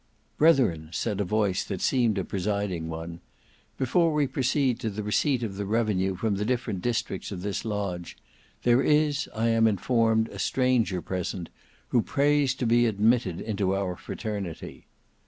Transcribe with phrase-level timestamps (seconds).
[0.39, 3.19] "Brethren," said a voice that seemed a presiding one,
[3.77, 7.63] "before we proceed to the receipt of the revenue from the different districts of this
[7.63, 8.17] lodge,
[8.63, 11.49] there is I am informed a stranger present,
[11.89, 14.87] who prays to be admitted into our fraternity.